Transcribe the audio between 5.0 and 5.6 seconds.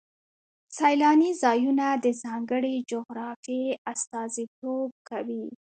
کوي.